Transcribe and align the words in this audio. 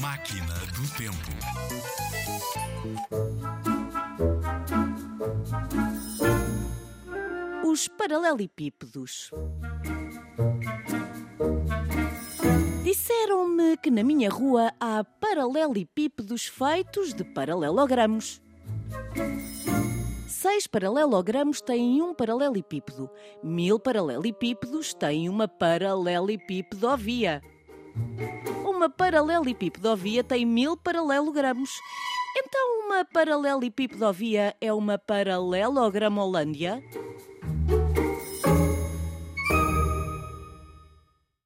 Máquina 0.00 0.54
do 0.74 0.86
Tempo. 0.96 1.30
Os 7.64 7.88
paralelepípedos. 7.88 9.30
Disseram-me 12.82 13.76
que 13.76 13.90
na 13.90 14.02
minha 14.02 14.30
rua 14.30 14.72
há 14.80 15.02
paralelepípedos 15.04 16.46
feitos 16.46 17.12
de 17.12 17.24
paralelogramos. 17.24 18.40
Seis 20.28 20.66
paralelogramos 20.66 21.60
têm 21.60 22.00
um 22.00 22.14
paralelepípedo. 22.14 23.10
Mil 23.42 23.80
paralelepípedos 23.80 24.94
têm 24.94 25.28
uma 25.28 25.48
paralelepipedovia. 25.48 27.42
Uma 28.86 28.90
paralelepipedovia 28.92 30.22
tem 30.22 30.46
mil 30.46 30.76
paralelogramos. 30.76 31.70
Então 32.38 32.86
uma 32.86 33.04
paralelepipedovia 33.04 34.54
é 34.60 34.72
uma 34.72 34.96
paralelogramolândia? 34.96 36.80